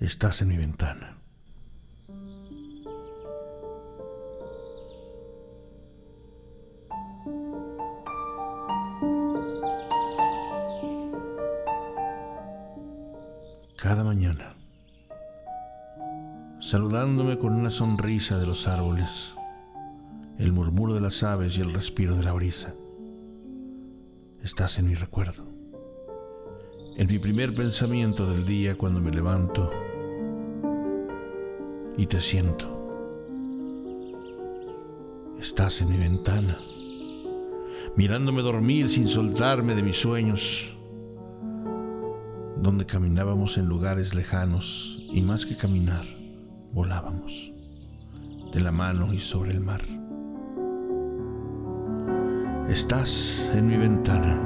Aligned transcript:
Estás 0.00 0.40
en 0.40 0.48
mi 0.48 0.56
ventana. 0.56 1.18
Cada 13.76 14.02
mañana, 14.02 14.54
saludándome 16.62 17.36
con 17.36 17.52
una 17.52 17.70
sonrisa 17.70 18.38
de 18.38 18.46
los 18.46 18.66
árboles, 18.68 19.34
el 20.38 20.54
murmuro 20.54 20.94
de 20.94 21.02
las 21.02 21.22
aves 21.22 21.58
y 21.58 21.60
el 21.60 21.74
respiro 21.74 22.16
de 22.16 22.24
la 22.24 22.32
brisa, 22.32 22.72
estás 24.42 24.78
en 24.78 24.86
mi 24.88 24.94
recuerdo, 24.94 25.44
en 26.96 27.06
mi 27.06 27.18
primer 27.18 27.54
pensamiento 27.54 28.24
del 28.30 28.46
día 28.46 28.78
cuando 28.78 29.02
me 29.02 29.10
levanto 29.10 29.89
y 32.00 32.06
te 32.06 32.18
siento. 32.22 32.66
Estás 35.38 35.82
en 35.82 35.90
mi 35.90 35.98
ventana, 35.98 36.56
mirándome 37.94 38.40
dormir 38.40 38.88
sin 38.88 39.06
soltarme 39.06 39.74
de 39.74 39.82
mis 39.82 39.98
sueños, 39.98 40.74
donde 42.56 42.86
caminábamos 42.86 43.58
en 43.58 43.66
lugares 43.66 44.14
lejanos 44.14 45.04
y 45.12 45.20
más 45.20 45.44
que 45.44 45.58
caminar, 45.58 46.06
volábamos 46.72 47.52
de 48.50 48.60
la 48.60 48.72
mano 48.72 49.12
y 49.12 49.18
sobre 49.18 49.50
el 49.50 49.60
mar. 49.60 49.82
Estás 52.70 53.46
en 53.52 53.66
mi 53.66 53.76
ventana, 53.76 54.40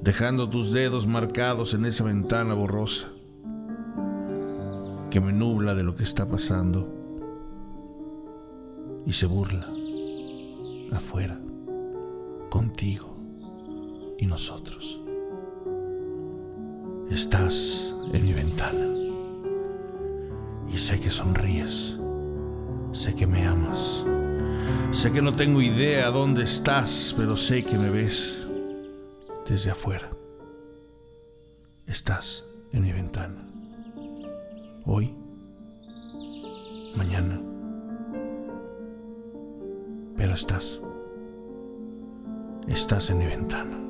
dejando 0.00 0.48
tus 0.48 0.72
dedos 0.72 1.06
marcados 1.06 1.74
en 1.74 1.84
esa 1.84 2.04
ventana 2.04 2.54
borrosa 2.54 3.19
que 5.10 5.20
me 5.20 5.32
nubla 5.32 5.74
de 5.74 5.82
lo 5.82 5.96
que 5.96 6.04
está 6.04 6.28
pasando 6.28 6.88
y 9.04 9.12
se 9.12 9.26
burla 9.26 9.68
afuera, 10.92 11.40
contigo 12.48 13.16
y 14.18 14.26
nosotros. 14.26 15.00
Estás 17.10 17.92
en 18.12 18.22
mi 18.22 18.32
ventana 18.32 18.86
y 20.72 20.78
sé 20.78 21.00
que 21.00 21.10
sonríes, 21.10 21.98
sé 22.92 23.14
que 23.16 23.26
me 23.26 23.44
amas, 23.44 24.04
sé 24.92 25.10
que 25.10 25.22
no 25.22 25.34
tengo 25.34 25.60
idea 25.60 26.10
dónde 26.10 26.44
estás, 26.44 27.14
pero 27.16 27.36
sé 27.36 27.64
que 27.64 27.78
me 27.78 27.90
ves 27.90 28.46
desde 29.48 29.72
afuera. 29.72 30.10
Estás 31.88 32.44
en 32.72 32.82
mi 32.82 32.92
ventana 32.92 33.49
hoy, 34.86 35.14
mañana. 36.96 37.40
Pero 40.16 40.34
estás, 40.34 40.80
estás 42.68 43.10
en 43.10 43.18
mi 43.18 43.26
ventana. 43.26 43.89